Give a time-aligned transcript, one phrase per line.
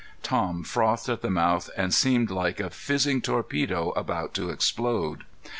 [0.23, 5.25] Tom frothed at the mouth and seemed like a fizzing torpedo about to explode.